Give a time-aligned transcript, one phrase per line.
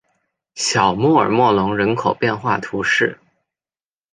[0.55, 3.19] 小穆尔默隆人口变化图示